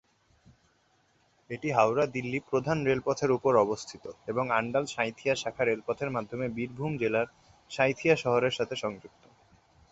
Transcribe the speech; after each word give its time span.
এটি 1.49 1.69
হাওড়া-দিল্লি 1.71 2.39
প্রধান 2.49 2.77
রেলপথের 2.85 3.31
উপর 3.31 3.53
অবস্থিত 3.57 4.03
এবং 4.27 4.45
অন্ডাল-সাঁইথিয়া 4.51 5.35
শাখা 5.35 5.63
রেলপথের 5.65 6.09
মাধ্যমে 6.09 6.45
বীরভূম 6.49 6.91
জেলার 6.97 7.27
সাঁইথিয়া 7.71 8.15
শহরের 8.15 8.53
সাথে 8.53 8.75
সংযুক্ত। 8.75 9.23